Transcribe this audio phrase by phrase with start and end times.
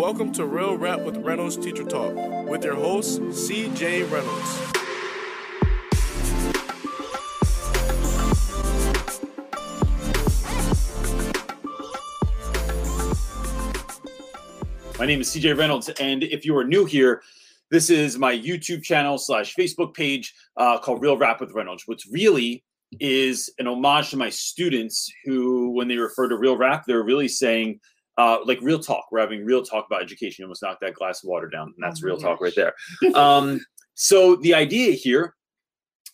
[0.00, 2.14] Welcome to Real Rap with Reynolds Teacher Talk
[2.48, 4.58] with your host, CJ Reynolds.
[14.98, 17.20] My name is CJ Reynolds, and if you are new here,
[17.70, 22.04] this is my YouTube channel slash Facebook page uh, called Real Rap with Reynolds, which
[22.10, 22.64] really
[23.00, 27.28] is an homage to my students who, when they refer to real rap, they're really
[27.28, 27.80] saying
[28.20, 29.06] uh, like real talk.
[29.10, 30.42] We're having real talk about education.
[30.42, 32.74] You almost knocked that glass of water down, and that's Oh real talk right there.
[33.14, 33.60] Um,
[33.94, 35.34] so the idea here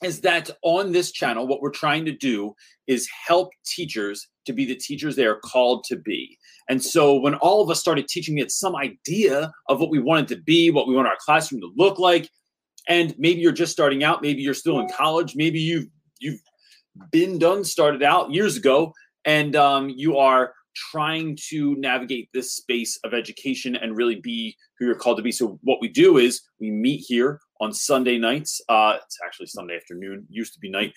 [0.03, 2.55] is that on this channel, what we're trying to do
[2.87, 6.37] is help teachers to be the teachers they are called to be.
[6.69, 10.29] And so when all of us started teaching it some idea of what we wanted
[10.29, 12.29] to be, what we want our classroom to look like,
[12.89, 15.87] and maybe you're just starting out, maybe you're still in college, maybe you've
[16.19, 16.41] you've
[17.11, 18.93] been done, started out years ago,
[19.25, 20.53] and um, you are
[20.91, 25.33] trying to navigate this space of education and really be who you're called to be.
[25.33, 28.61] So what we do is we meet here on Sunday nights.
[28.69, 30.93] Uh, it's actually Sunday afternoon, used to be night,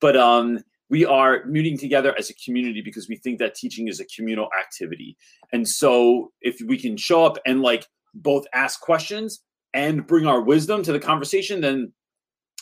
[0.00, 0.58] but um,
[0.90, 4.48] we are meeting together as a community because we think that teaching is a communal
[4.58, 5.16] activity.
[5.52, 9.42] And so if we can show up and like both ask questions
[9.74, 11.92] and bring our wisdom to the conversation, then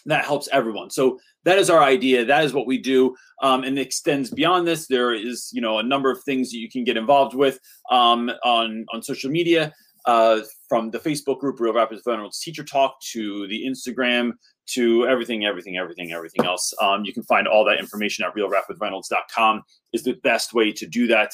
[0.06, 0.90] that helps everyone.
[0.90, 2.24] So that is our idea.
[2.24, 4.86] That is what we do, um, and it extends beyond this.
[4.86, 7.58] There is, you know, a number of things that you can get involved with
[7.90, 9.72] um, on on social media,
[10.06, 14.32] uh, from the Facebook group Real Rap with Reynolds Teacher Talk to the Instagram
[14.68, 16.72] to everything, everything, everything, everything else.
[16.80, 19.62] Um, you can find all that information at realrapwithreynolds.com.
[19.92, 21.32] Is the best way to do that.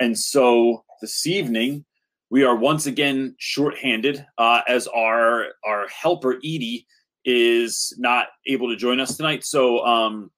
[0.00, 1.84] And so this evening
[2.30, 6.86] we are once again shorthanded uh, as our our helper Edie
[7.24, 9.44] is not able to join us tonight.
[9.44, 10.30] So um,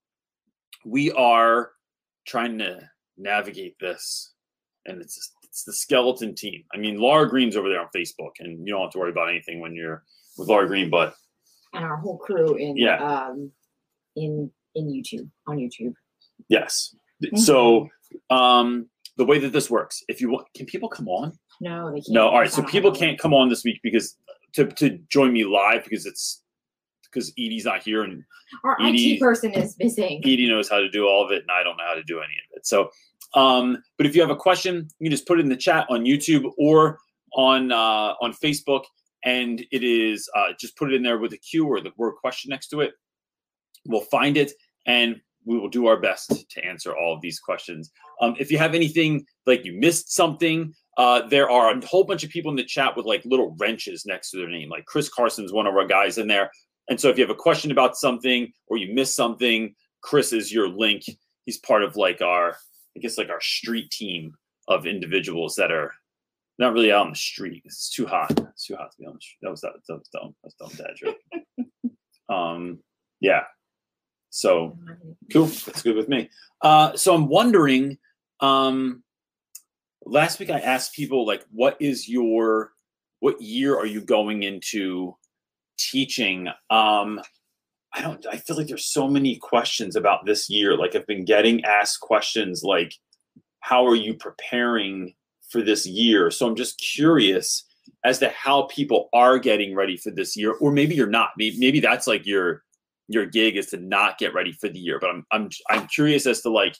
[0.85, 1.71] we are
[2.27, 2.81] trying to
[3.17, 4.33] navigate this,
[4.87, 6.65] and it's it's the skeleton team.
[6.75, 9.29] I mean, Laura Green's over there on Facebook, and you don't have to worry about
[9.31, 10.03] anything when you're
[10.37, 10.91] with Laura Green.
[10.91, 11.15] But
[11.73, 13.03] and our whole crew in Yeah.
[13.03, 13.51] um
[14.17, 15.95] in in YouTube on YouTube.
[16.49, 16.95] yes,
[17.37, 17.89] so
[18.31, 21.39] um, the way that this works, if you want, can people come on?
[21.61, 22.11] No, they can't.
[22.11, 22.51] No, all right.
[22.51, 24.17] So people can't come on this week because
[24.55, 26.43] to to join me live because it's
[27.15, 28.25] because Edie's not here and.
[28.65, 30.21] Our Edie- IT person is missing.
[30.25, 32.19] Edie knows how to do all of it, and I don't know how to do
[32.19, 32.67] any of it.
[32.67, 32.91] So,
[33.35, 35.87] um, but if you have a question, you can just put it in the chat
[35.89, 36.99] on YouTube or
[37.35, 38.85] on uh, on Facebook,
[39.25, 42.15] and it is uh, just put it in there with a Q or the word
[42.21, 42.93] question next to it.
[43.87, 44.53] We'll find it,
[44.87, 47.91] and we will do our best to answer all of these questions.
[48.21, 52.25] Um, if you have anything like you missed something, uh, there are a whole bunch
[52.25, 54.69] of people in the chat with like little wrenches next to their name.
[54.69, 56.51] Like Chris Carson's one of our guys in there.
[56.89, 60.53] And so if you have a question about something or you miss something, Chris is
[60.53, 61.05] your link.
[61.47, 62.57] He's part of like our,
[62.97, 64.35] I guess like our street team
[64.69, 65.93] of individuals that are
[66.59, 67.63] not really out on the street.
[67.65, 68.31] It's too hot.
[68.31, 69.39] It's too hot to be on the street.
[69.43, 70.35] That was that, that was dumb.
[70.43, 71.93] That's dumb dad joke.
[72.29, 72.79] um,
[73.21, 73.45] yeah.
[74.31, 74.79] So
[75.33, 75.47] cool.
[75.47, 76.31] That's good with me.
[76.61, 77.99] Uh, so I'm wondering.
[78.41, 79.03] Um,
[80.05, 82.73] last week I asked people like, what is your,
[83.21, 85.17] what year are you going into
[85.79, 86.49] teaching?
[86.71, 87.21] Um,
[87.93, 88.25] I don't.
[88.27, 90.77] I feel like there's so many questions about this year.
[90.77, 92.95] Like I've been getting asked questions like,
[93.61, 95.15] how are you preparing
[95.49, 96.31] for this year?
[96.31, 97.65] So I'm just curious
[98.05, 101.31] as to how people are getting ready for this year, or maybe you're not.
[101.39, 102.63] Maybe, maybe that's like your
[103.09, 104.99] your gig is to not get ready for the year.
[104.99, 106.77] But I'm I'm I'm curious as to like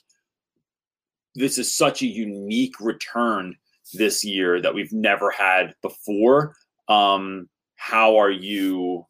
[1.35, 3.55] this is such a unique return
[3.93, 6.55] this year that we've never had before.
[6.87, 7.49] Um,
[7.85, 9.05] how are you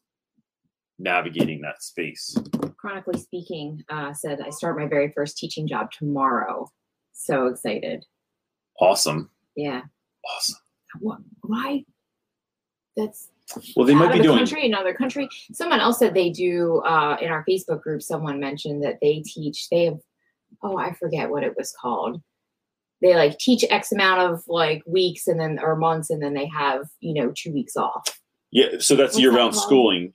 [0.99, 2.35] navigating that space?
[2.75, 6.69] Chronically speaking, uh, said I start my very first teaching job tomorrow.
[7.13, 8.03] So excited.
[8.81, 9.83] Awesome, Yeah.
[10.35, 10.57] awesome.
[10.99, 11.19] What?
[11.43, 11.85] Why?
[12.97, 13.29] That's
[13.77, 14.37] Well, they might be the doing.
[14.39, 15.29] country, another country.
[15.53, 18.01] Someone else said they do uh, in our Facebook group.
[18.01, 19.69] Someone mentioned that they teach.
[19.69, 19.99] They have,
[20.63, 22.21] oh, I forget what it was called.
[23.01, 26.47] They like teach X amount of like weeks and then or months, and then they
[26.47, 28.19] have you know two weeks off.
[28.55, 29.67] Yeah, so that's What's year-round that called?
[29.67, 30.13] schooling.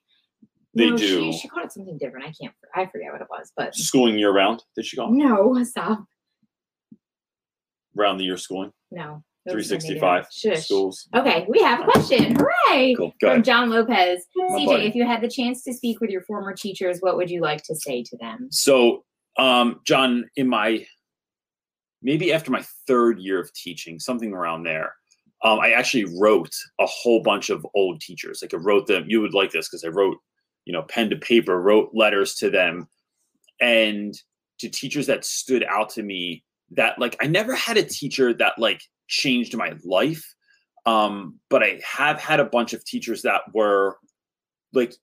[0.74, 2.24] They No, do She, she called it something different.
[2.26, 2.54] I can't.
[2.74, 4.62] I forget what it was, but schooling year-round.
[4.74, 6.04] Did she go no, stop.
[7.94, 8.72] round the year schooling?
[8.90, 9.22] No.
[9.48, 10.26] Three Those are maybe sixty-five.
[10.32, 10.64] Shush.
[10.64, 11.08] schools.
[11.14, 12.34] Okay, we have a question.
[12.36, 12.94] Hooray!
[12.96, 13.08] Cool.
[13.08, 13.44] Go From ahead.
[13.44, 14.24] John Lopez.
[14.38, 14.86] CJ, buddy.
[14.86, 17.62] if you had the chance to speak with your former teachers, what would you like
[17.64, 18.48] to say to them?
[18.50, 19.04] So,
[19.38, 20.86] um, John, in my
[22.02, 24.94] maybe after my third year of teaching, something around there,
[25.42, 28.40] um, I actually wrote a whole bunch of old teachers.
[28.42, 29.04] Like I wrote them.
[29.06, 30.18] You would like this because I wrote,
[30.66, 32.88] you know, pen to paper, wrote letters to them,
[33.60, 34.14] and
[34.58, 36.44] to teachers that stood out to me.
[36.72, 40.34] That like I never had a teacher that like changed my life.
[40.86, 43.96] Um, but I have had a bunch of teachers that were
[44.72, 44.94] like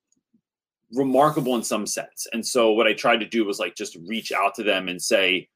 [0.93, 2.27] remarkable in some sense.
[2.31, 5.01] And so what I tried to do was like just reach out to them and
[5.01, 5.49] say,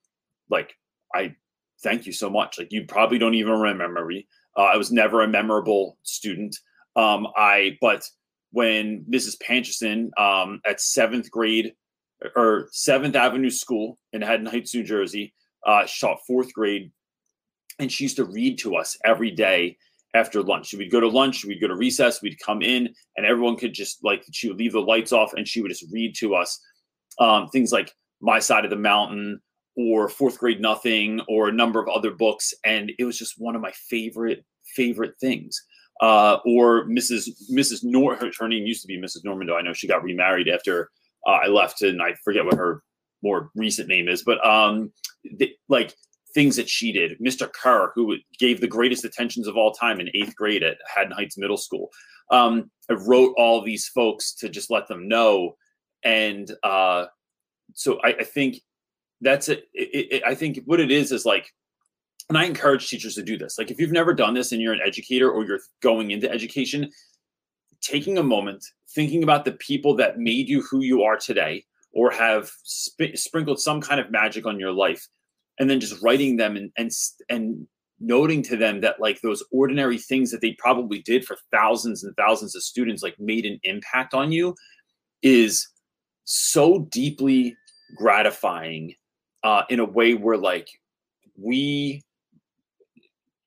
[0.49, 0.73] like,
[1.15, 1.35] I
[1.83, 2.59] thank you so much.
[2.59, 4.27] Like you probably don't even remember me.
[4.57, 6.55] Uh, I was never a memorable student.
[6.95, 8.03] Um, I but
[8.51, 9.35] when Mrs.
[9.41, 11.73] Pancherson um, at seventh grade
[12.35, 15.33] or Seventh Avenue School in Haddon Heights, New Jersey,
[15.65, 16.91] uh, taught fourth grade,
[17.79, 19.77] and she used to read to us every day
[20.13, 20.73] after lunch.
[20.73, 24.03] We'd go to lunch, we'd go to recess, we'd come in, and everyone could just
[24.03, 26.59] like she would leave the lights off, and she would just read to us
[27.19, 29.41] um, things like My Side of the Mountain
[29.75, 33.55] or Fourth Grade Nothing or a number of other books, and it was just one
[33.55, 34.45] of my favorite
[34.75, 35.61] favorite things.
[36.01, 37.29] Uh, or Mrs.
[37.51, 37.81] Mrs.
[37.83, 39.23] Nor her, her name used to be Mrs.
[39.25, 39.55] Normando.
[39.55, 40.89] I know she got remarried after
[41.27, 42.81] uh, I left, and I forget what her
[43.21, 44.91] more recent name is, but um,
[45.69, 45.93] like
[46.33, 47.19] things that she did.
[47.19, 47.51] Mr.
[47.51, 51.37] Kerr, who gave the greatest attentions of all time in eighth grade at Haddon Heights
[51.37, 51.89] Middle School.
[52.31, 55.55] Um, I wrote all these folks to just let them know.
[56.03, 57.05] And uh,
[57.73, 58.61] so I, I think
[59.21, 60.23] that's it, it, it.
[60.25, 61.51] I think what it is is like,
[62.29, 63.57] and I encourage teachers to do this.
[63.57, 66.89] Like, if you've never done this and you're an educator or you're going into education,
[67.81, 72.11] taking a moment, thinking about the people that made you who you are today or
[72.11, 75.07] have sp- sprinkled some kind of magic on your life
[75.59, 76.91] and then just writing them and and
[77.29, 77.67] and
[77.99, 82.15] noting to them that like those ordinary things that they probably did for thousands and
[82.15, 84.55] thousands of students like made an impact on you
[85.21, 85.67] is
[86.23, 87.55] so deeply
[87.95, 88.95] gratifying
[89.43, 90.69] uh, in a way where like
[91.37, 92.03] we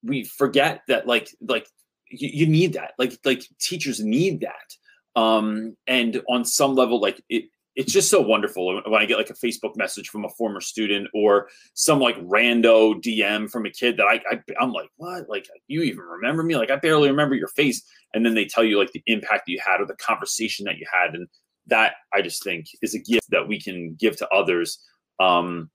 [0.02, 1.66] we forget that like like
[2.10, 7.22] you, you need that like like teachers need that um and on some level like
[7.28, 7.44] it
[7.76, 11.08] it's just so wonderful when I get like a Facebook message from a former student
[11.12, 15.28] or some like rando DM from a kid that I, I am like, what?
[15.28, 16.56] Like you even remember me?
[16.56, 17.82] Like I barely remember your face.
[18.12, 20.78] And then they tell you like the impact that you had or the conversation that
[20.78, 21.14] you had.
[21.14, 21.26] And
[21.66, 24.78] that I just think is a gift that we can give to others
[25.18, 25.70] um,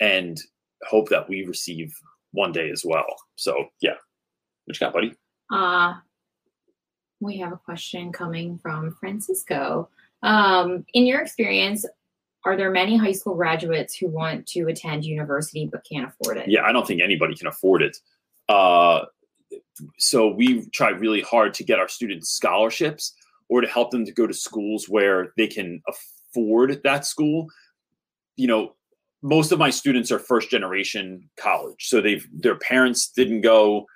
[0.00, 0.40] and
[0.88, 1.94] hope that we receive
[2.32, 3.06] one day as well.
[3.36, 3.94] So yeah.
[4.64, 5.14] What you got, buddy?
[5.50, 5.94] Uh
[7.22, 9.88] we have a question coming from Francisco.
[10.22, 11.86] Um, in your experience,
[12.44, 16.48] are there many high school graduates who want to attend university but can't afford it?
[16.48, 17.96] Yeah, I don't think anybody can afford it.
[18.48, 19.02] Uh,
[19.98, 23.14] so we try really hard to get our students scholarships
[23.48, 27.46] or to help them to go to schools where they can afford that school.
[28.36, 28.74] You know,
[29.22, 33.86] most of my students are first generation college, so they've their parents didn't go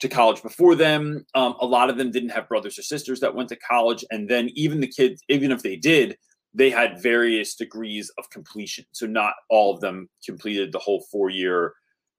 [0.00, 1.24] to college before them.
[1.34, 4.04] Um, a lot of them didn't have brothers or sisters that went to college.
[4.10, 6.16] And then even the kids, even if they did,
[6.52, 8.84] they had various degrees of completion.
[8.92, 11.74] So not all of them completed the whole four year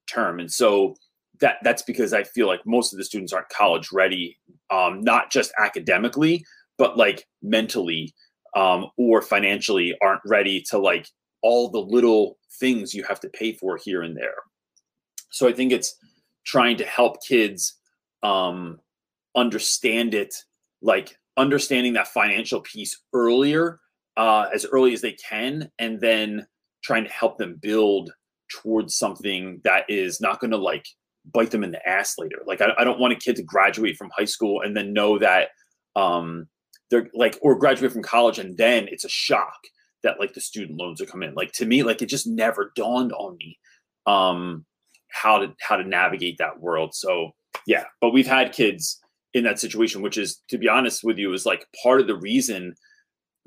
[0.08, 0.40] term.
[0.40, 0.96] And so
[1.42, 4.38] that that's because I feel like most of the students aren't college ready,
[4.72, 6.46] um, not just academically,
[6.78, 8.14] but like mentally
[8.56, 11.08] um, or financially aren't ready to like
[11.46, 14.42] all the little things you have to pay for here and there.
[15.30, 15.96] So I think it's
[16.44, 17.78] trying to help kids
[18.24, 18.80] um,
[19.36, 20.34] understand it,
[20.82, 23.80] like understanding that financial piece earlier,
[24.18, 26.48] uh, as early as they can, and then
[26.84, 28.12] trying to help them build
[28.50, 30.88] towards something that is not going to like
[31.32, 32.42] bite them in the ass later.
[32.48, 35.20] Like I, I, don't want a kid to graduate from high school and then know
[35.20, 35.50] that
[35.96, 36.48] um,
[36.90, 39.58] they're like, or graduate from college and then it's a shock
[40.06, 41.36] that like the student loans are coming in.
[41.36, 43.60] Like to me, like it just never dawned on me.
[44.06, 44.66] Um,
[45.12, 46.94] how to how to navigate that world.
[46.94, 47.32] So
[47.68, 49.00] yeah, but we've had kids
[49.34, 52.18] in that situation, which is to be honest with you, is like part of the
[52.18, 52.76] reason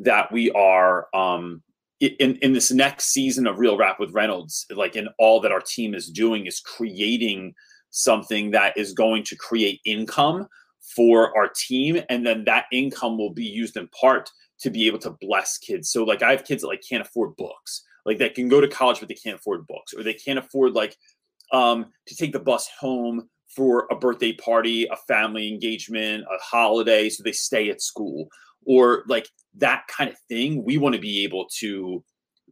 [0.01, 1.63] that we are um
[2.01, 5.61] in in this next season of Real Rap with Reynolds, like in all that our
[5.61, 7.55] team is doing is creating
[7.91, 10.47] something that is going to create income
[10.95, 14.99] for our team and then that income will be used in part to be able
[14.99, 18.35] to bless kids so like i have kids that like can't afford books like that
[18.35, 20.97] can go to college but they can't afford books or they can't afford like
[21.53, 27.09] um, to take the bus home for a birthday party, a family engagement, a holiday,
[27.09, 28.29] so they stay at school,
[28.67, 30.65] or like that kind of thing.
[30.65, 32.05] We want to be able to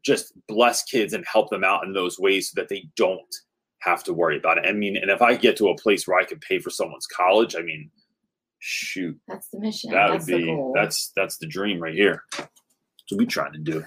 [0.05, 3.35] just bless kids and help them out in those ways so that they don't
[3.81, 4.67] have to worry about it.
[4.67, 7.07] I mean, and if I get to a place where I can pay for someone's
[7.07, 7.91] college, I mean,
[8.67, 9.93] shoot, that's the mission.
[9.93, 12.25] That that's would be that's that's the dream right here.
[12.37, 12.51] That's
[13.11, 13.85] what we trying to do.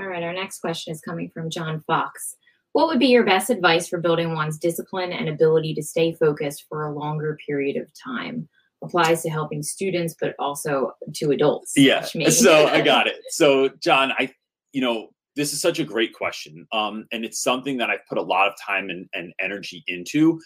[0.00, 2.36] All right, our next question is coming from John Fox.
[2.72, 6.66] What would be your best advice for building one's discipline and ability to stay focused
[6.68, 8.48] for a longer period of time?
[8.84, 11.72] Applies to helping students, but also to adults.
[11.74, 12.02] Yeah.
[12.02, 13.16] So I got it.
[13.30, 14.30] So, John, I,
[14.72, 16.66] you know, this is such a great question.
[16.72, 20.40] Um, and it's something that I've put a lot of time and, and energy into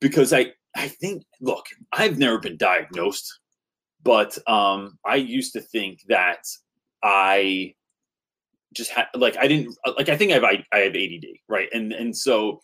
[0.00, 3.40] because I, I think, look, I've never been diagnosed,
[4.02, 6.44] but um, I used to think that
[7.02, 7.74] I
[8.72, 11.68] just had like I didn't like I think I have I, I have ADD, right?
[11.72, 12.60] And and so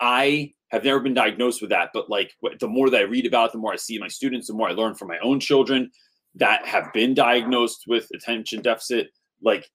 [0.00, 3.46] I have never been diagnosed with that, but like the more that I read about,
[3.46, 5.90] it, the more I see my students, the more I learn from my own children
[6.34, 9.08] that have been diagnosed with attention deficit.
[9.42, 9.66] Like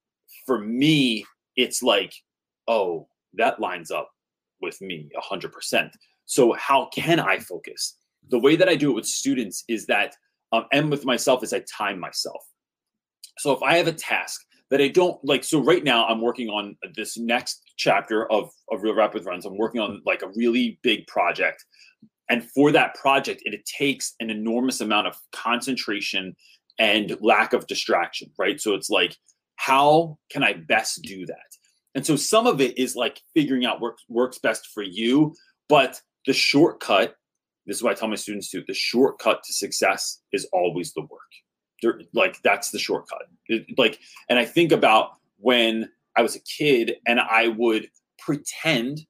[0.46, 1.24] for me,
[1.56, 2.14] it's like,
[2.68, 4.10] oh, that lines up
[4.60, 5.96] with me a hundred percent.
[6.26, 7.98] So how can I focus?
[8.30, 10.14] The way that I do it with students is that,
[10.52, 12.42] um, and with myself is I time myself.
[13.38, 16.48] So if I have a task that I don't like, so right now I'm working
[16.48, 20.30] on this next chapter of of Real Rap with Reynolds, I'm working on like a
[20.34, 21.64] really big project,
[22.28, 26.34] and for that project, it, it takes an enormous amount of concentration
[26.78, 28.60] and lack of distraction, right?
[28.60, 29.16] So it's like,
[29.56, 31.36] how can I best do that?
[31.94, 35.34] And so some of it is like figuring out what works best for you,
[35.68, 37.16] but the shortcut,
[37.66, 41.02] this is what I tell my students too, the shortcut to success is always the
[41.02, 41.20] work.
[41.80, 43.22] They're, like that's the shortcut.
[43.48, 43.98] It, like,
[44.28, 47.88] and I think about when I was a kid and I would
[48.18, 49.00] pretend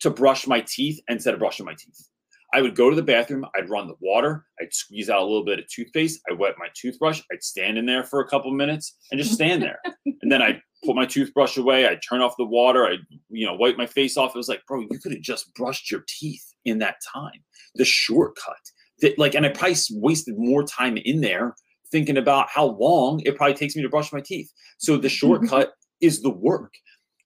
[0.00, 2.08] to brush my teeth instead of brushing my teeth.
[2.54, 5.44] I would go to the bathroom, I'd run the water, I'd squeeze out a little
[5.44, 8.96] bit of toothpaste, I'd wet my toothbrush, I'd stand in there for a couple minutes
[9.10, 9.78] and just stand there.
[10.04, 12.98] and then I'd put my toothbrush away, I'd turn off the water, I'd,
[13.30, 14.34] you know, wipe my face off.
[14.34, 17.42] It was like, bro, you could have just brushed your teeth in that time.
[17.74, 18.56] The shortcut.
[19.00, 21.54] That like, and I probably wasted more time in there
[21.90, 24.50] thinking about how long it probably takes me to brush my teeth.
[24.78, 26.74] So the shortcut is the work.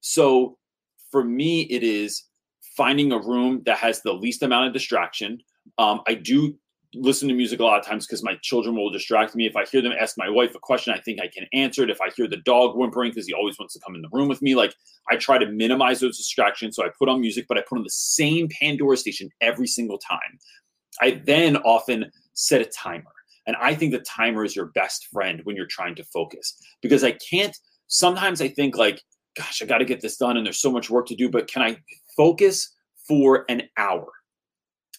[0.01, 0.59] So
[1.11, 2.25] for me, it is
[2.77, 5.39] finding a room that has the least amount of distraction.
[5.79, 6.57] Um, I do
[6.95, 9.47] listen to music a lot of times because my children will distract me.
[9.47, 11.91] If I hear them ask my wife a question, I think I can answer it.
[11.91, 14.29] If I hear the dog whimpering because he always wants to come in the room
[14.29, 14.75] with me, like
[15.11, 16.77] I try to minimize those distractions.
[16.77, 19.99] So I put on music, but I put on the same Pandora station every single
[19.99, 20.39] time.
[21.01, 23.13] I then often set a timer.
[23.47, 27.05] And I think the timer is your best friend when you're trying to focus because
[27.05, 27.57] I can't.
[27.87, 29.01] Sometimes I think like,
[29.37, 31.47] gosh, I got to get this done and there's so much work to do, but
[31.47, 31.77] can I
[32.17, 32.75] focus
[33.07, 34.09] for an hour?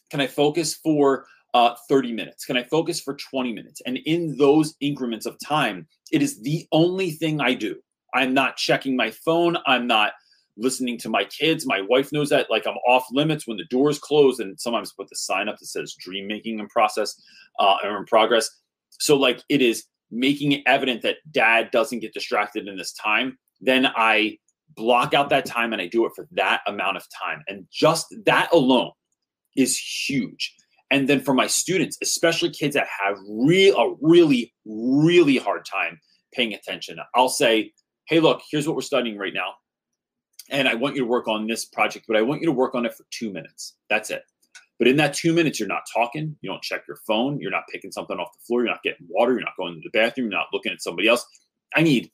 [0.09, 2.45] Can I focus for uh, 30 minutes?
[2.45, 3.81] Can I focus for 20 minutes?
[3.85, 7.75] And in those increments of time, it is the only thing I do.
[8.13, 9.57] I'm not checking my phone.
[9.65, 10.13] I'm not
[10.57, 11.65] listening to my kids.
[11.65, 15.09] My wife knows that like I'm off limits when the doors close and sometimes put
[15.09, 17.19] the sign up that says dream making in process
[17.59, 18.49] uh, or in progress.
[18.89, 23.37] So like it is making it evident that dad doesn't get distracted in this time.
[23.61, 24.37] Then I
[24.75, 27.43] block out that time and I do it for that amount of time.
[27.47, 28.91] And just that alone
[29.55, 30.55] is huge.
[30.89, 35.99] And then for my students, especially kids that have real a really, really hard time
[36.33, 37.73] paying attention, I'll say,
[38.07, 39.53] hey, look, here's what we're studying right now.
[40.49, 42.73] And I want you to work on this project, but I want you to work
[42.73, 43.75] on it for two minutes.
[43.89, 44.23] That's it.
[44.79, 47.67] But in that two minutes, you're not talking, you don't check your phone, you're not
[47.71, 50.29] picking something off the floor, you're not getting water, you're not going to the bathroom,
[50.29, 51.25] you're not looking at somebody else.
[51.75, 52.11] I need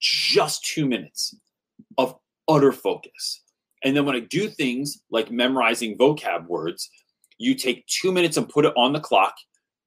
[0.00, 1.34] just two minutes
[1.96, 2.14] of
[2.46, 3.42] utter focus.
[3.82, 6.90] And then when I do things like memorizing vocab words,
[7.38, 9.34] you take two minutes and put it on the clock.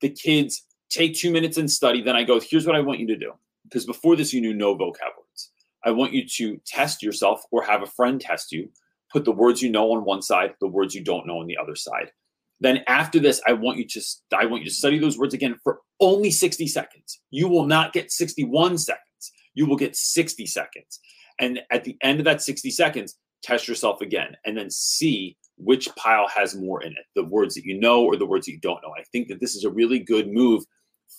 [0.01, 2.01] The kids take two minutes and study.
[2.01, 3.33] Then I go, here's what I want you to do.
[3.63, 5.51] Because before this, you knew no vocab words.
[5.83, 8.69] I want you to test yourself or have a friend test you.
[9.11, 11.57] Put the words you know on one side, the words you don't know on the
[11.57, 12.11] other side.
[12.59, 14.01] Then after this, I want you to
[14.35, 17.21] I want you to study those words again for only 60 seconds.
[17.29, 19.31] You will not get 61 seconds.
[19.53, 20.99] You will get 60 seconds.
[21.39, 25.89] And at the end of that 60 seconds, test yourself again and then see which
[25.95, 28.59] pile has more in it the words that you know or the words that you
[28.59, 28.93] don't know.
[28.97, 30.63] I think that this is a really good move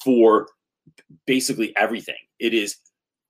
[0.04, 0.48] for
[1.26, 2.16] basically everything.
[2.38, 2.76] It is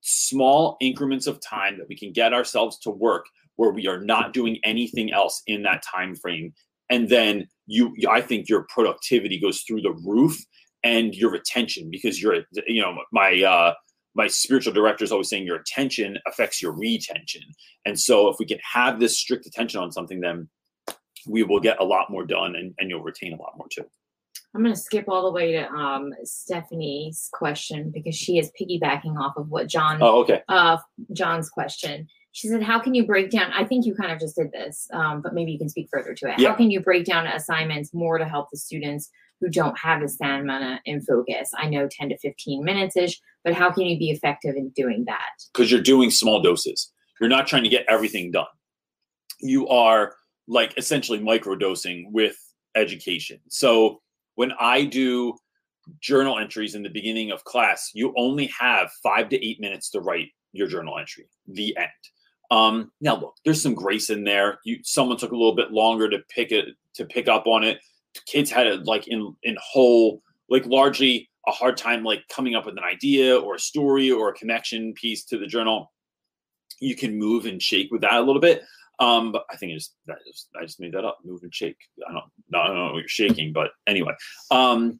[0.00, 4.32] small increments of time that we can get ourselves to work where we are not
[4.32, 6.54] doing anything else in that time frame
[6.88, 10.38] and then you i think your productivity goes through the roof
[10.84, 13.74] and your retention because you're you know my uh
[14.18, 17.42] my spiritual director is always saying your attention affects your retention.
[17.84, 20.48] And so if we can have this strict attention on something, then
[21.26, 23.84] we will get a lot more done and, and you'll retain a lot more too.
[24.54, 29.18] I'm going to skip all the way to um, Stephanie's question because she is piggybacking
[29.18, 29.98] off of what John.
[30.00, 30.42] Oh, okay.
[30.48, 30.78] Uh,
[31.12, 32.08] John's question.
[32.32, 34.88] She said, "How can you break down?" I think you kind of just did this,
[34.92, 36.38] um, but maybe you can speak further to it.
[36.38, 36.50] Yeah.
[36.50, 39.10] How can you break down assignments more to help the students
[39.40, 41.50] who don't have the stamina and focus.
[41.56, 45.04] I know 10 to 15 minutes ish, but how can you be effective in doing
[45.06, 45.30] that?
[45.52, 46.92] Because you're doing small doses.
[47.20, 48.46] You're not trying to get everything done.
[49.40, 50.14] You are
[50.48, 52.36] like essentially microdosing with
[52.74, 53.38] education.
[53.48, 54.00] So
[54.34, 55.36] when I do
[56.00, 60.00] journal entries in the beginning of class, you only have five to eight minutes to
[60.00, 61.28] write your journal entry.
[61.46, 61.88] The end.
[62.50, 64.58] Um, now look, there's some grace in there.
[64.64, 67.78] You someone took a little bit longer to pick it to pick up on it
[68.26, 72.66] kids had a like in in whole like largely a hard time like coming up
[72.66, 75.92] with an idea or a story or a connection piece to the journal
[76.80, 78.62] you can move and shake with that a little bit
[79.00, 79.72] um but i think
[80.06, 81.76] that just i just made that up move and shake
[82.08, 82.24] i don't
[82.54, 84.12] i don't know you're shaking but anyway
[84.50, 84.98] um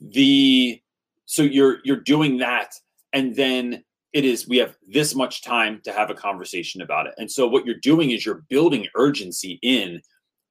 [0.00, 0.80] the
[1.26, 2.74] so you're you're doing that
[3.12, 3.82] and then
[4.12, 7.46] it is we have this much time to have a conversation about it and so
[7.46, 10.00] what you're doing is you're building urgency in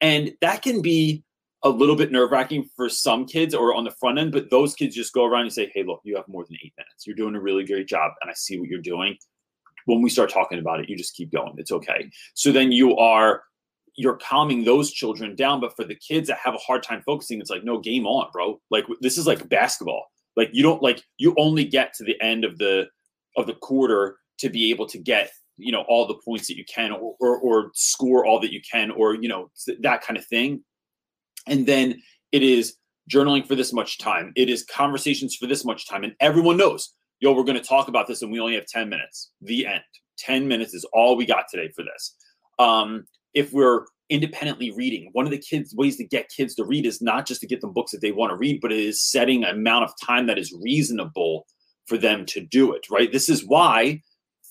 [0.01, 1.24] and that can be
[1.63, 4.74] a little bit nerve wracking for some kids or on the front end, but those
[4.74, 7.05] kids just go around and say, Hey, look, you have more than eight minutes.
[7.05, 8.12] You're doing a really great job.
[8.21, 9.15] And I see what you're doing.
[9.85, 11.53] When we start talking about it, you just keep going.
[11.57, 12.09] It's okay.
[12.33, 13.43] So then you are
[13.97, 15.59] you're calming those children down.
[15.59, 18.29] But for the kids that have a hard time focusing, it's like, no, game on,
[18.31, 18.59] bro.
[18.69, 20.05] Like this is like basketball.
[20.35, 22.88] Like you don't like you only get to the end of the
[23.38, 26.65] of the quarter to be able to get you know all the points that you
[26.73, 30.25] can or, or, or score all that you can or you know that kind of
[30.25, 30.63] thing
[31.47, 32.77] and then it is
[33.09, 34.31] journaling for this much time.
[34.35, 36.03] It is conversations for this much time.
[36.03, 38.89] And everyone knows, yo, we're going to talk about this and we only have 10
[38.89, 39.31] minutes.
[39.41, 39.81] The end.
[40.17, 42.15] 10 minutes is all we got today for this.
[42.59, 46.85] Um, if we're independently reading, one of the kids ways to get kids to read
[46.85, 49.01] is not just to get them books that they want to read, but it is
[49.01, 51.45] setting an amount of time that is reasonable
[51.87, 53.11] for them to do it, right?
[53.11, 54.01] This is why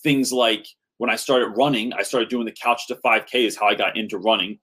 [0.03, 3.67] things like when I started running, I started doing the couch to 5K is how
[3.67, 4.59] I got into running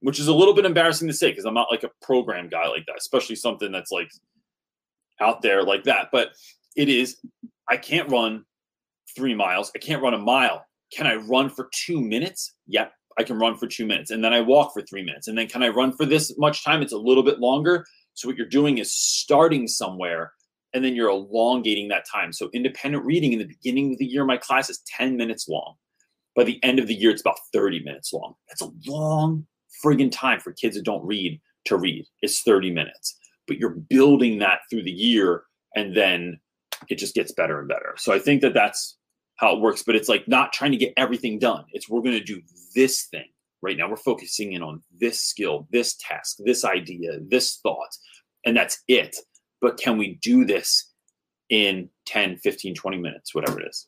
[0.00, 2.66] which is a little bit embarrassing to say because I'm not like a program guy
[2.68, 4.10] like that, especially something that's like
[5.20, 6.08] out there like that.
[6.10, 6.30] But
[6.80, 7.18] it is,
[7.68, 8.44] I can't run
[9.14, 9.70] three miles.
[9.76, 10.64] I can't run a mile.
[10.90, 12.54] Can I run for two minutes?
[12.68, 14.10] Yep, I can run for two minutes.
[14.10, 15.28] And then I walk for three minutes.
[15.28, 16.80] And then can I run for this much time?
[16.80, 17.84] It's a little bit longer.
[18.14, 20.32] So what you're doing is starting somewhere
[20.72, 22.32] and then you're elongating that time.
[22.32, 25.74] So independent reading in the beginning of the year, my class is 10 minutes long.
[26.34, 28.34] By the end of the year, it's about 30 minutes long.
[28.48, 29.46] That's a long
[29.84, 32.06] friggin' time for kids that don't read to read.
[32.22, 33.18] It's 30 minutes.
[33.46, 35.42] But you're building that through the year
[35.76, 36.40] and then
[36.88, 37.94] it just gets better and better.
[37.96, 38.96] So I think that that's
[39.36, 39.82] how it works.
[39.82, 41.64] But it's like not trying to get everything done.
[41.72, 42.40] It's we're going to do
[42.74, 43.26] this thing
[43.62, 43.88] right now.
[43.88, 47.96] We're focusing in on this skill, this task, this idea, this thought,
[48.44, 49.16] and that's it.
[49.60, 50.90] But can we do this
[51.48, 53.86] in 10, 15, 20 minutes, whatever it is?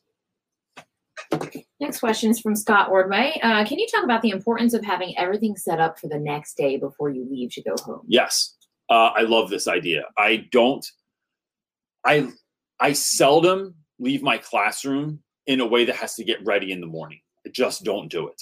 [1.79, 3.39] Next question is from Scott Ordway.
[3.41, 6.55] Uh, can you talk about the importance of having everything set up for the next
[6.55, 8.01] day before you leave to go home?
[8.07, 8.55] Yes,
[8.89, 10.03] uh, I love this idea.
[10.17, 10.85] I don't.
[12.05, 12.31] I
[12.83, 16.87] I seldom leave my classroom in a way that has to get ready in the
[16.87, 17.19] morning.
[17.45, 18.41] I just don't do it.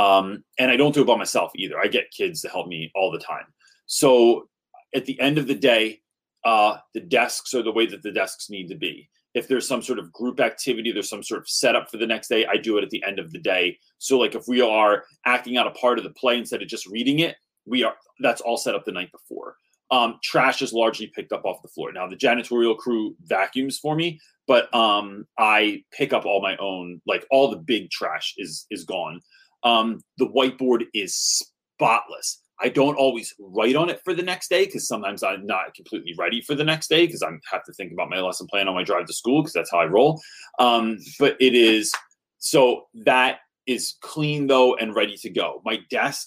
[0.00, 1.78] Um, and I don't do it by myself either.
[1.78, 3.44] I get kids to help me all the time.
[3.86, 4.48] So
[4.94, 6.00] at the end of the day,
[6.44, 9.82] uh, the desks are the way that the desks need to be if there's some
[9.82, 12.78] sort of group activity, there's some sort of setup for the next day, I do
[12.78, 13.78] it at the end of the day.
[13.98, 16.86] So like if we are acting out a part of the play instead of just
[16.86, 19.56] reading it, we are that's all set up the night before.
[19.90, 21.92] Um, trash is largely picked up off the floor.
[21.92, 27.00] Now the janitorial crew vacuums for me, but um, I pick up all my own.
[27.06, 29.20] Like all the big trash is is gone.
[29.62, 32.40] Um, the whiteboard is spotless.
[32.62, 36.14] I don't always write on it for the next day because sometimes I'm not completely
[36.18, 38.74] ready for the next day because I have to think about my lesson plan on
[38.74, 40.20] my drive to school because that's how I roll.
[40.58, 41.92] Um, but it is
[42.38, 45.62] so that is clean though and ready to go.
[45.64, 46.26] My desk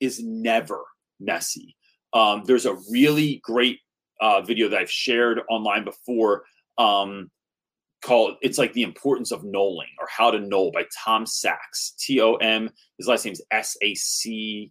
[0.00, 0.82] is never
[1.20, 1.76] messy.
[2.14, 3.80] Um, there's a really great
[4.20, 6.44] uh, video that I've shared online before
[6.78, 7.30] um,
[8.02, 11.94] called it's like the importance of knolling or how to knoll by Tom Sachs.
[11.98, 12.70] T O M.
[12.98, 14.70] His last name is S A C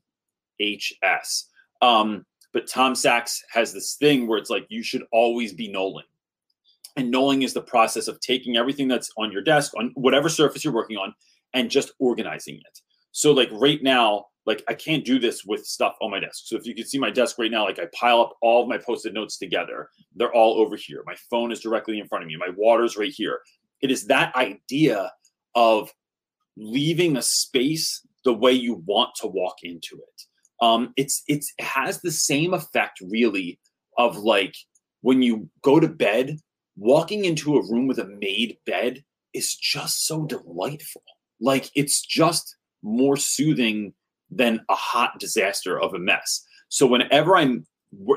[0.62, 1.50] HS.
[1.82, 6.04] Um, but Tom Sachs has this thing where it's like you should always be knolling.
[6.96, 10.64] And knolling is the process of taking everything that's on your desk, on whatever surface
[10.64, 11.16] you're working on,
[11.54, 12.82] and just organizing it.
[13.12, 16.44] So, like right now, like I can't do this with stuff on my desk.
[16.46, 18.70] So if you can see my desk right now, like I pile up all of
[18.70, 19.90] my post-it notes together.
[20.16, 21.04] They're all over here.
[21.06, 22.36] My phone is directly in front of me.
[22.38, 23.40] My water's right here.
[23.82, 25.12] It is that idea
[25.56, 25.92] of
[26.58, 30.22] leaving a space the way you want to walk into it
[30.64, 33.60] um, it's it's it has the same effect really
[33.98, 34.56] of like
[35.02, 36.40] when you go to bed,
[36.78, 39.04] walking into a room with a made bed
[39.34, 41.04] is just so delightful.
[41.42, 43.94] Like it's just more soothing
[44.36, 46.46] than a hot disaster of a mess.
[46.70, 47.66] So whenever I'm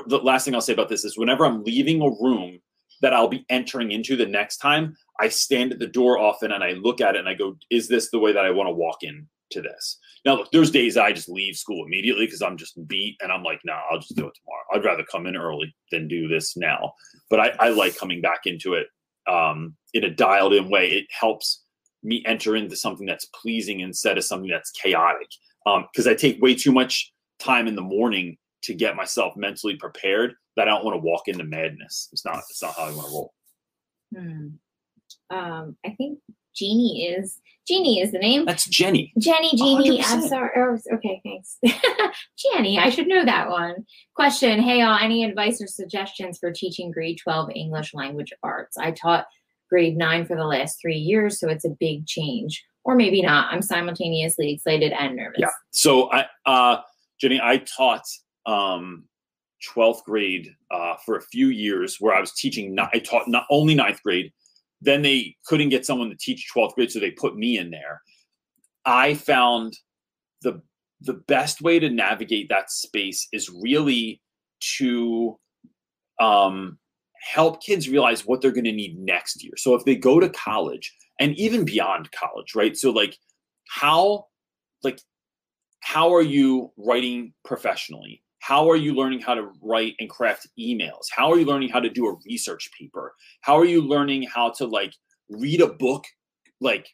[0.07, 2.59] the last thing I'll say about this is whenever I'm leaving a room
[3.01, 6.63] that I'll be entering into the next time, I stand at the door often and
[6.63, 8.73] I look at it and I go, is this the way that I want to
[8.73, 9.99] walk in to this?
[10.25, 13.43] Now, look, there's days I just leave school immediately because I'm just beat and I'm
[13.43, 14.63] like, no, nah, I'll just do it tomorrow.
[14.73, 16.93] I'd rather come in early than do this now.
[17.29, 18.87] But I, I like coming back into it
[19.27, 20.89] um, in a dialed in way.
[20.89, 21.63] It helps
[22.03, 25.27] me enter into something that's pleasing instead of something that's chaotic.
[25.91, 29.75] Because um, I take way too much time in the morning to get myself mentally
[29.75, 32.09] prepared that I don't want to walk into madness.
[32.11, 33.33] It's not it's not how I want to roll.
[34.15, 34.47] Hmm.
[35.29, 36.19] Um, I think
[36.55, 38.45] Jeannie is Jeannie is the name.
[38.45, 39.11] That's Jenny.
[39.17, 40.01] Jenny, Jeannie.
[40.01, 40.51] I'm sorry.
[40.55, 41.57] Oh, okay, thanks.
[42.53, 43.85] Jenny, I should know that one.
[44.15, 48.77] Question Hey, all, any advice or suggestions for teaching grade 12 English language arts?
[48.77, 49.25] I taught
[49.69, 52.63] grade nine for the last three years, so it's a big change.
[52.87, 53.53] Or maybe not.
[53.53, 55.39] I'm simultaneously excited and nervous.
[55.39, 55.49] Yeah.
[55.71, 56.77] So I uh
[57.19, 58.05] Jenny, I taught
[58.45, 59.03] um
[59.75, 63.45] 12th grade uh, for a few years where I was teaching ni- I taught not
[63.51, 64.31] only ninth grade.
[64.79, 68.01] Then they couldn't get someone to teach 12th grade, so they put me in there.
[68.85, 69.73] I found
[70.41, 70.61] the
[71.01, 74.21] the best way to navigate that space is really
[74.77, 75.37] to
[76.21, 76.79] um,
[77.21, 79.53] help kids realize what they're going to need next year.
[79.57, 82.77] So if they go to college and even beyond college, right?
[82.77, 83.17] So like
[83.69, 84.25] how
[84.83, 84.99] like
[85.81, 88.23] how are you writing professionally?
[88.39, 91.07] How are you learning how to write and craft emails?
[91.11, 93.13] How are you learning how to do a research paper?
[93.41, 94.93] How are you learning how to like
[95.29, 96.05] read a book
[96.61, 96.87] like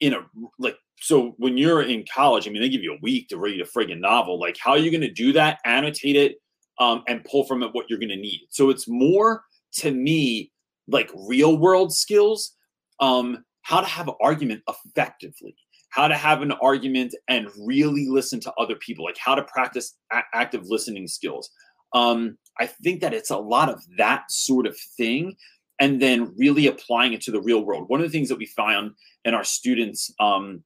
[0.00, 0.20] in a
[0.58, 3.60] like so when you're in college, I mean they give you a week to read
[3.60, 4.38] a friggin' novel.
[4.40, 5.58] Like how are you going to do that?
[5.64, 6.36] Annotate it
[6.80, 8.46] um, and pull from it what you're going to need.
[8.50, 9.42] So it's more
[9.74, 10.52] to me
[10.86, 12.54] like real world skills,
[13.00, 15.54] um, how to have an argument effectively,
[15.90, 19.94] how to have an argument and really listen to other people, like how to practice
[20.10, 21.50] a- active listening skills.
[21.92, 25.36] Um, I think that it's a lot of that sort of thing,
[25.78, 27.90] and then really applying it to the real world.
[27.90, 28.92] One of the things that we found
[29.26, 30.64] in our students, um,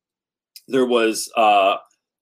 [0.68, 1.78] there was uh,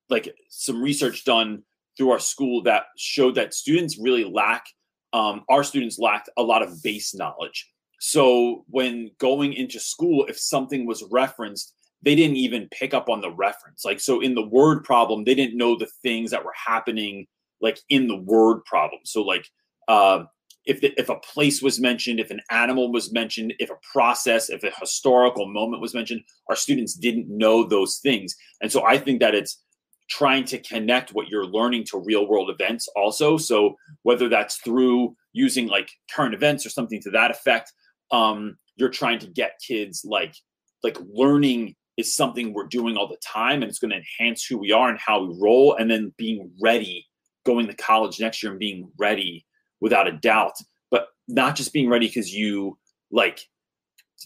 [0.09, 1.63] like some research done
[1.99, 4.65] through our school that showed that students really lack
[5.13, 7.69] um, our students lacked a lot of base knowledge
[8.01, 13.21] so when going into school if something was referenced they didn't even pick up on
[13.21, 13.85] the reference.
[13.85, 17.27] Like so in the word problem they didn't know the things that were happening
[17.61, 19.01] like in the word problem.
[19.05, 19.47] So like
[19.87, 20.25] uh,
[20.65, 24.49] if the, if a place was mentioned if an animal was mentioned if a process
[24.49, 28.35] if a historical moment was mentioned our students didn't know those things.
[28.63, 29.63] And so i think that it's
[30.09, 33.37] trying to connect what you're learning to real world events also.
[33.37, 37.73] So whether that's through using like current events or something to that effect
[38.11, 40.35] um you're trying to get kids like
[40.83, 44.57] like learning is something we're doing all the time and it's going to enhance who
[44.57, 47.07] we are and how we roll and then being ready
[47.45, 49.45] going to college next year and being ready
[49.81, 50.55] without a doubt
[50.91, 52.77] but not just being ready because you
[53.11, 53.41] like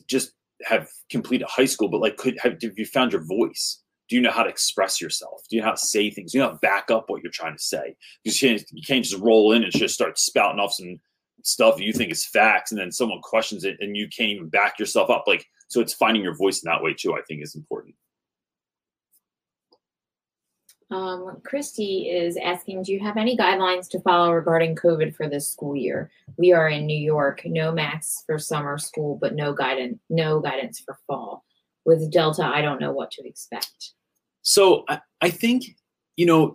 [0.07, 0.33] just
[0.65, 4.23] have completed high school but like could have, have you found your voice do you
[4.23, 5.43] know how to express yourself?
[5.49, 6.33] Do you know how to say things?
[6.33, 7.97] Do you know how to back up what you're trying to say?
[8.23, 10.99] Because you can't, you can't just roll in and just start spouting off some
[11.45, 14.79] stuff you think is facts, and then someone questions it, and you can't even back
[14.79, 15.25] yourself up.
[15.27, 17.15] Like so, it's finding your voice in that way too.
[17.15, 17.95] I think is important.
[20.91, 25.51] Um, Christy is asking, do you have any guidelines to follow regarding COVID for this
[25.51, 26.11] school year?
[26.37, 30.81] We are in New York, no masks for summer school, but no guidance, no guidance
[30.81, 31.45] for fall.
[31.85, 33.93] With Delta, I don't know what to expect.
[34.43, 35.65] So I, I think
[36.17, 36.55] you know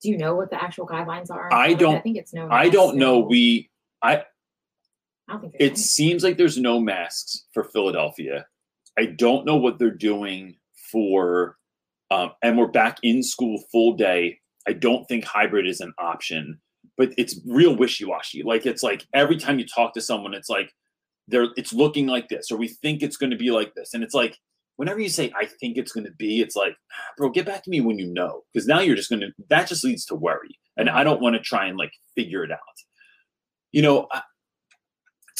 [0.00, 1.52] Do you know what the actual guidelines are?
[1.52, 2.48] I don't- I think it's no.
[2.50, 3.18] I don't know.
[3.18, 3.70] We
[4.02, 4.24] I
[5.28, 8.46] I don't think it seems like there's no masks for Philadelphia.
[8.98, 10.56] I don't know what they're doing
[10.90, 11.56] for,
[12.10, 14.38] um, and we're back in school full day.
[14.66, 16.60] I don't think hybrid is an option,
[16.96, 18.42] but it's real wishy washy.
[18.42, 20.72] Like it's like every time you talk to someone, it's like
[21.26, 24.02] they're it's looking like this, or we think it's going to be like this, and
[24.04, 24.38] it's like
[24.78, 27.64] whenever you say I think it's going to be, it's like, "Ah, bro, get back
[27.64, 30.14] to me when you know, because now you're just going to that just leads to
[30.14, 32.58] worry, and I don't want to try and like figure it out.
[33.72, 34.22] You know, I-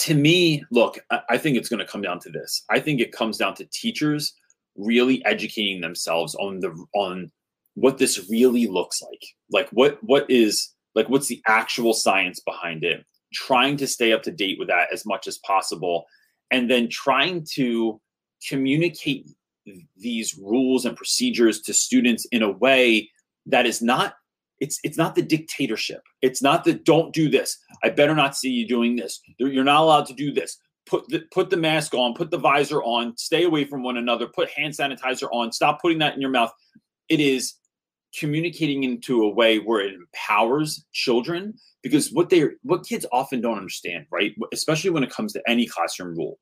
[0.01, 2.65] to me, look, I, I think it's going to come down to this.
[2.71, 4.35] I think it comes down to teachers
[4.77, 7.31] really educating themselves on the on
[7.75, 9.25] what this really looks like.
[9.51, 13.05] Like what what is like what's the actual science behind it?
[13.33, 16.07] Trying to stay up to date with that as much as possible,
[16.51, 18.01] and then trying to
[18.47, 19.27] communicate
[19.97, 23.11] these rules and procedures to students in a way
[23.47, 24.15] that is not
[24.61, 26.03] it's it's not the dictatorship.
[26.21, 27.59] It's not the don't do this.
[27.85, 29.21] I better not see you doing this.
[29.39, 30.59] You're- not allowed to do this.
[30.87, 34.27] Put the put the mask on put the visor on stay away from one another
[34.27, 36.53] put hand sanitizer on stop putting that in your mouth.
[37.09, 37.55] It is
[38.19, 43.59] communicating into a way where it empowers children because what they what kids often don't
[43.59, 44.35] understand right?
[44.53, 46.39] Especially when it comes to any classroom rule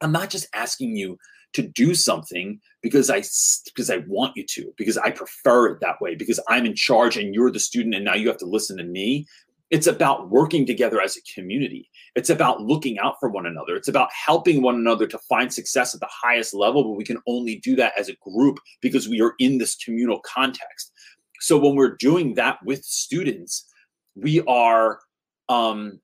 [0.00, 1.18] i'm not just asking you
[1.52, 3.22] to do something because I
[3.66, 7.16] because I want you to because I prefer it that way because I'm in charge
[7.16, 9.26] and you're the student and now you have to listen to me.
[9.70, 11.90] It's about working together as a community.
[12.14, 13.74] It's about looking out for one another.
[13.74, 17.18] It's about helping one another to find success at the highest level, but we can
[17.26, 20.92] only do that as a group because we are in this communal context.
[21.40, 23.66] so when we're doing that with students
[24.14, 25.00] we are
[25.48, 26.00] um,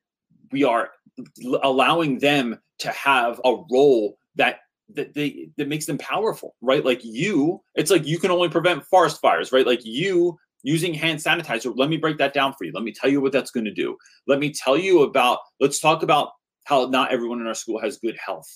[0.51, 0.91] we are
[1.63, 4.61] allowing them to have a role that
[4.95, 6.85] that they that makes them powerful right?
[6.85, 9.66] Like you it's like you can only prevent forest fires right?
[9.66, 12.73] Like you using hand sanitizer let me break that down for you.
[12.75, 13.97] Let me tell you what that's going to do.
[14.27, 16.31] Let me tell you about let's talk about
[16.64, 18.49] how not everyone in our school has good health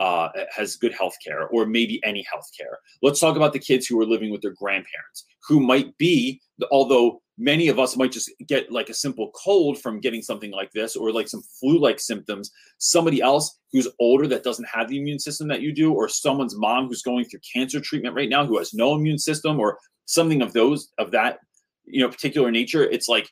[0.00, 2.78] uh, has good health care or maybe any health care.
[3.00, 7.22] Let's talk about the kids who are living with their grandparents who might be although
[7.36, 10.96] many of us might just get like a simple cold from getting something like this
[10.96, 12.50] or like some flu like symptoms.
[12.78, 16.56] Somebody else who's older that doesn't have the immune system that you do or someone's
[16.56, 20.42] mom who's going through cancer treatment right now who has no immune system or something
[20.42, 21.38] of those of that
[21.86, 23.28] you know particular nature it's like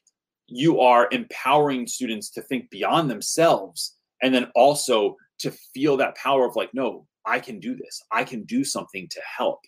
[0.47, 6.47] you are empowering students to think beyond themselves and then also to feel that power
[6.47, 8.03] of like no i can do this.
[8.11, 9.61] I can do something to help.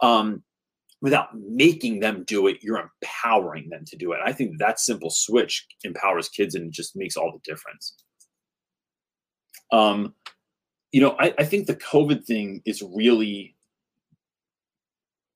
[0.00, 0.42] Um,
[1.02, 4.20] without making them do it you're empowering them to do it.
[4.24, 7.94] I think that simple switch empowers kids and just makes all the difference.
[9.70, 10.14] Um,
[10.92, 13.56] you know I, I think the covid thing is really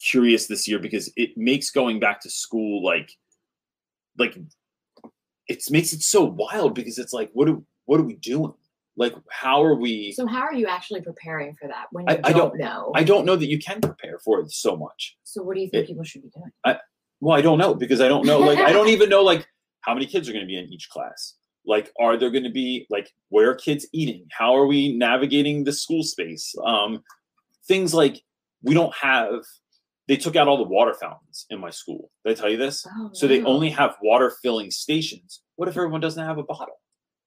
[0.01, 3.11] curious this year because it makes going back to school like
[4.19, 4.39] like
[5.49, 8.53] it makes it so wild because it's like what do what are we doing
[8.97, 12.21] like how are we So how are you actually preparing for that when you I-
[12.25, 12.93] I don't, don't- know?
[12.95, 15.17] i don't know that you can prepare for it so much.
[15.25, 16.51] So what do you think it- people should be doing?
[16.65, 16.79] I,
[17.21, 19.47] well i don't know because i don't know like i don't even know like
[19.81, 21.35] how many kids are going to be in each class.
[21.65, 24.27] Like are there going to be like where are kids eating?
[24.33, 26.55] How are we navigating the school space?
[26.65, 27.03] Um
[27.69, 28.21] things like
[28.63, 29.41] we don't have
[30.09, 32.11] they took out all the water fountains in my school.
[32.25, 32.87] Did i tell you this?
[32.89, 35.43] Oh, so they only have water filling stations.
[35.57, 36.81] What if everyone doesn't have a bottle?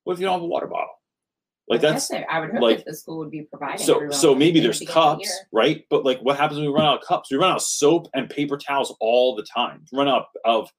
[0.05, 0.88] What if you don't have a water bottle
[1.69, 3.85] like I that's guess I would hope like- that the school would be providing.
[3.85, 6.37] so everyone so with maybe there's the beginning of the cups right but like what
[6.37, 8.95] happens when we run out of cups we run out of soap and paper towels
[8.99, 10.69] all the time we run out of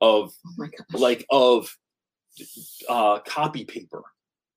[0.00, 1.00] of Oh my gosh.
[1.00, 1.76] like of
[2.88, 4.02] uh copy paper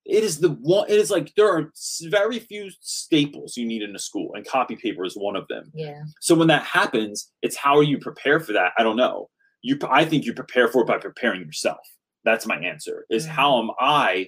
[0.05, 3.81] it is the one it is like there are s- very few staples you need
[3.81, 6.01] in a school and copy paper is one of them yeah.
[6.19, 9.29] so when that happens it's how are you prepare for that i don't know
[9.61, 11.79] you i think you prepare for it by preparing yourself
[12.23, 13.31] that's my answer is Yeah.
[13.33, 14.27] how am i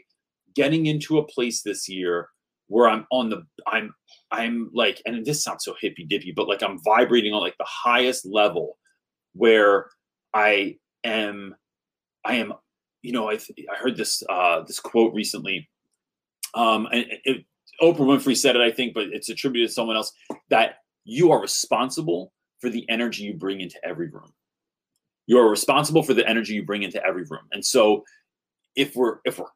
[0.55, 2.29] getting into a place this year
[2.67, 3.93] where i'm on the i'm
[4.31, 7.67] i'm like and this sounds so hippy dippy but like i'm vibrating on like the
[7.67, 8.77] highest level
[9.33, 9.87] where
[10.33, 11.55] i am
[12.25, 12.53] i am
[13.01, 15.69] you know i, I heard this uh this quote recently
[16.53, 17.45] um and it,
[17.81, 20.13] oprah winfrey said it i think but it's attributed to someone else
[20.49, 22.31] that you are responsible
[22.63, 24.31] for the energy you bring into every room.
[25.27, 27.43] You are responsible for the energy you bring into every room.
[27.51, 28.03] And so
[28.75, 29.47] if we're if we're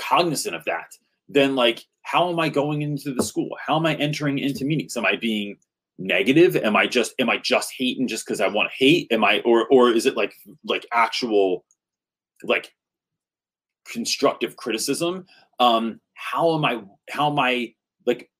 [0.00, 0.90] cognizant of that
[1.30, 3.50] then like how am i going into the school?
[3.64, 4.96] How am i entering into meetings?
[4.96, 5.56] Am i being
[5.98, 6.56] negative?
[6.56, 9.06] Am i just am i just hating just because i want to hate?
[9.10, 10.34] Am i or or is it like
[10.64, 11.64] like actual
[12.42, 12.74] like
[13.86, 15.26] constructive criticism?
[15.58, 17.72] Um how am i how am i
[18.06, 18.30] like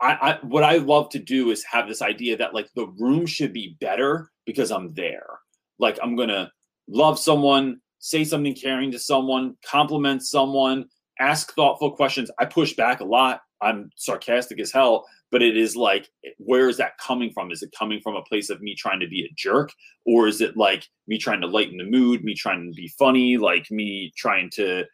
[0.00, 3.26] I, I what i love to do is have this idea that like the room
[3.26, 5.28] should be better because i'm there.
[5.78, 6.50] Like i'm gonna
[6.88, 10.86] love someone say something caring to someone compliment someone
[11.20, 12.30] ask thoughtful questions.
[12.38, 13.42] I push back a lot.
[13.60, 17.50] I'm sarcastic as hell but it is like where is that coming from?
[17.50, 19.72] Is it coming from a place of me trying to be a jerk?
[20.04, 23.36] Or is it like me trying to lighten the mood me trying to be funny
[23.36, 24.84] like me trying to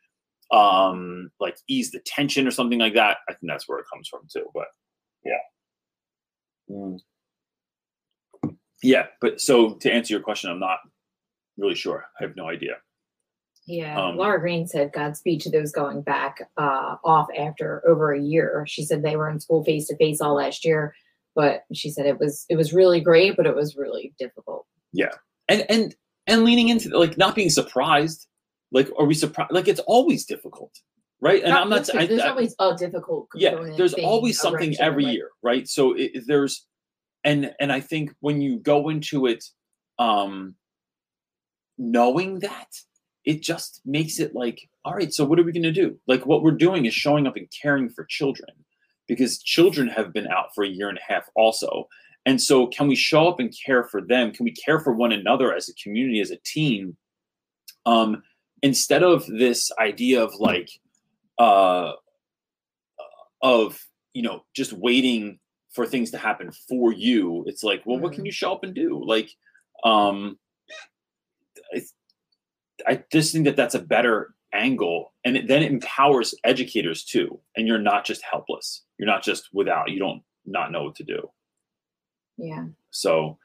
[0.52, 3.18] um like ease the tension or something like that?
[3.28, 4.66] I think that's where it comes from too but
[5.24, 5.32] yeah.
[6.70, 6.98] Mm.
[8.82, 10.78] yeah but so to answer your question i'm not
[11.56, 12.04] really sure.
[12.20, 12.74] I have no idea
[13.66, 14.00] Yeah.
[14.00, 18.64] Um, Laura Green said Godspeed to those going back uh, off after over a year.
[18.68, 20.94] She said they were in school face to face all last year,
[21.34, 24.66] but she said it was it was really great, but it was really difficult.
[24.92, 25.10] Yeah,
[25.48, 25.94] and and
[26.26, 28.26] and leaning into like not being surprised
[28.72, 30.72] like are we surprised like it's always difficult
[31.20, 34.70] right and i'm not There's, I, there's I- always a difficult yeah there's always something
[34.70, 35.12] wrench in the every work.
[35.14, 36.66] year right so it- there's
[37.22, 39.44] and and i think when you go into it
[40.00, 40.56] um
[41.78, 42.68] knowing that
[43.26, 45.98] it just makes it like all right so what are we going to do?
[46.06, 48.48] Like what we're doing is showing up and caring for children
[49.08, 51.88] because children have been out for a year and a half also.
[52.24, 54.32] And so can we show up and care for them?
[54.32, 56.96] Can we care for one another as a community as a team?
[57.84, 58.22] Um
[58.62, 60.70] instead of this idea of like
[61.38, 61.92] uh
[63.42, 63.78] of
[64.14, 65.38] you know just waiting
[65.72, 68.72] for things to happen for you it's like well what can you show up and
[68.74, 69.02] do?
[69.04, 69.30] Like
[69.82, 70.38] um
[72.86, 77.40] I, just think that that's a better angle and it, then it empowers educators too
[77.56, 81.04] and you're not just helpless you're not just without you don't not know what to
[81.04, 81.28] do
[82.38, 82.66] Yeah.
[82.90, 83.38] so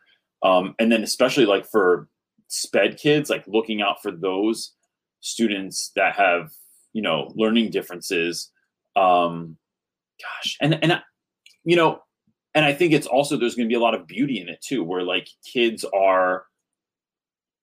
[0.43, 2.07] um and then especially like for
[2.51, 4.73] sped kids, like looking out for those
[5.21, 6.51] students that have,
[6.93, 8.51] you know, learning differences.
[8.95, 9.57] Um,
[10.21, 11.01] gosh, and and I,
[11.63, 12.01] you know,
[12.53, 14.61] and I think it's also there's going to be a lot of beauty in it
[14.61, 16.45] too, where like kids are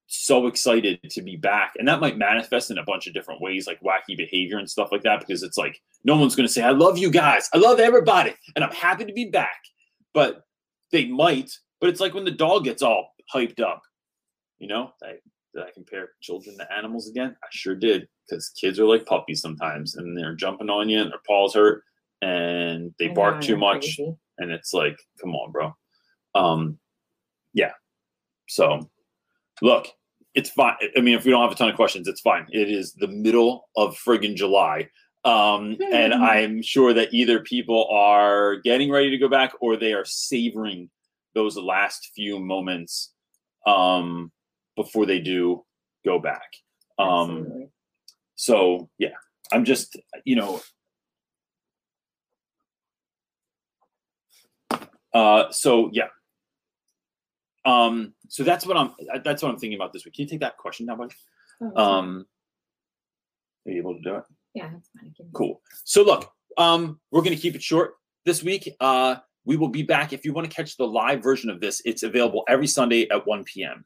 [0.08, 3.66] so excited to be back, and that might manifest in a bunch of different ways,
[3.66, 6.62] like wacky behavior and stuff like that, because it's like no one's going to say,
[6.62, 9.62] "I love you guys, I love everybody, and I'm happy to be back,"
[10.14, 10.44] but
[10.92, 11.50] they might.
[11.80, 13.82] But it's like when the dog gets all hyped up,
[14.58, 14.92] you know.
[15.02, 15.14] I,
[15.54, 17.34] did I compare children to animals again?
[17.42, 21.10] I sure did, because kids are like puppies sometimes, and they're jumping on you, and
[21.10, 21.84] their paws hurt,
[22.22, 24.14] and they I bark know, too much crazy.
[24.38, 25.72] and it's like come on bro
[26.34, 26.78] um
[27.54, 27.72] yeah
[28.48, 28.88] so
[29.62, 29.86] look
[30.34, 30.74] it's fine.
[30.96, 32.46] I mean if we don't have a ton of questions it's fine.
[32.50, 34.88] It is the middle of friggin july.
[35.24, 39.92] Um and i'm sure that either people are getting ready to go back or they
[39.92, 40.90] are savoring
[41.34, 43.12] those last few moments
[43.66, 44.30] um
[44.76, 45.64] before they do
[46.04, 46.50] go back.
[46.98, 47.68] Um
[48.38, 49.16] so yeah
[49.52, 50.60] i'm just you know
[55.12, 56.06] uh so yeah
[57.64, 58.92] um so that's what i'm
[59.24, 60.14] that's what i'm thinking about this week.
[60.14, 61.14] Can you take that question now buddy?
[61.60, 62.26] Oh, um
[63.66, 64.24] are you able to do it?
[64.54, 65.12] Yeah, that's fine.
[65.32, 65.60] Cool.
[65.84, 67.94] so look um we're going to keep it short
[68.24, 68.68] this week.
[68.80, 70.12] Uh we will be back.
[70.12, 73.26] If you want to catch the live version of this it's available every sunday at
[73.26, 73.84] 1 p.m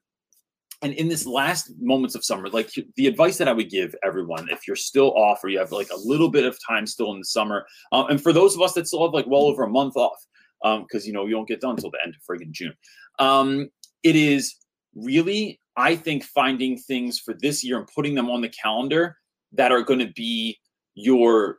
[0.83, 4.49] and in this last moments of summer like the advice that i would give everyone
[4.51, 7.19] if you're still off or you have like a little bit of time still in
[7.19, 9.69] the summer um, and for those of us that still have like well over a
[9.69, 10.19] month off
[10.63, 12.75] because you know you don't get done until the end of friggin' june.
[13.19, 13.71] Um,
[14.03, 14.57] it is
[14.95, 19.17] really i think finding things for this year and putting them on the calendar
[19.53, 20.59] that are going to be
[20.95, 21.59] your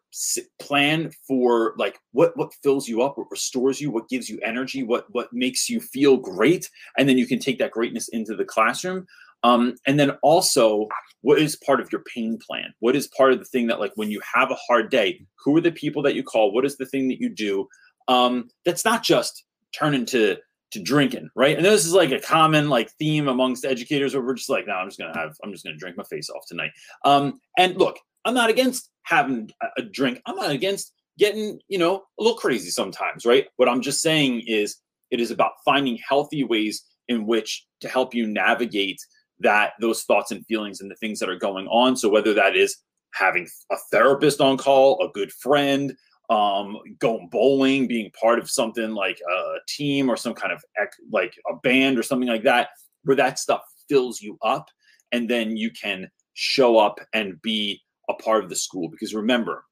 [0.59, 4.83] plan for like what what fills you up what restores you what gives you energy
[4.83, 8.45] what what makes you feel great and then you can take that greatness into the
[8.45, 9.05] classroom.
[9.45, 10.87] Um, and then also
[11.21, 12.73] what is part of your pain plan?
[12.79, 15.57] What is part of the thing that like when you have a hard day who
[15.57, 16.53] are the people that you call?
[16.53, 17.67] What is the thing that you do
[18.07, 20.37] um, that's not just turning to
[20.71, 21.55] to drinking right?
[21.55, 24.73] And this is like a common like theme amongst educators where we're just like no
[24.73, 26.71] i'm just gonna have i'm just gonna drink my face off tonight.
[27.05, 30.21] Um, and look i'm not against having a- drink.
[30.25, 33.45] I'm not against getting you know a little crazy sometimes right?
[33.57, 34.77] What i'm just saying is
[35.11, 38.99] it is about finding healthy ways in which to help you navigate
[39.39, 41.95] that those thoughts and feelings and the things that are going on.
[41.95, 42.77] So whether that is
[43.13, 45.93] having a therapist on call a good friend
[46.29, 50.95] um going bowling being part of something like a team or some kind of ec-
[51.11, 52.69] like a band or something like that
[53.03, 54.69] where that stuff fills you up
[55.11, 58.87] and then you can show up and be a part of the school.
[58.89, 59.65] Because remember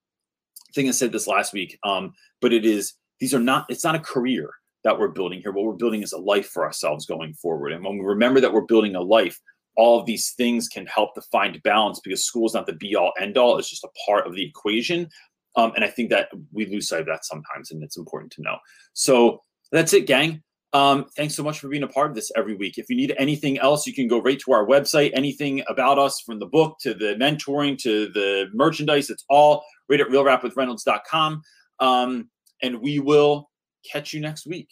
[0.69, 3.83] i think i said this last week um but it is these are not it's
[3.83, 4.49] not a career
[4.83, 5.51] that we're building here.
[5.51, 7.71] What we're building is a life for ourselves going forward.
[7.71, 9.39] And when we remember that we're building a life
[9.77, 12.95] all of these things can help to find balance because school is not the be
[12.95, 15.07] all end all it's just a part of the equation
[15.55, 18.41] um, and I think that we lose sight of that sometimes, and it's important to
[18.41, 18.57] know.
[18.93, 20.43] So that's it, gang.
[20.73, 22.77] Um, thanks so much for being a part of this every week.
[22.77, 25.11] If you need anything else, you can go right to our website.
[25.13, 29.99] Anything about us from the book to the mentoring to the merchandise, it's all right
[29.99, 31.41] at realrapwithreynolds.com.
[31.79, 32.29] Um,
[32.61, 33.49] and we will
[33.91, 34.69] catch you next week.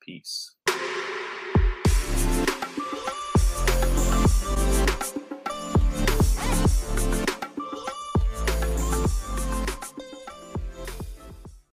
[0.00, 0.54] Peace.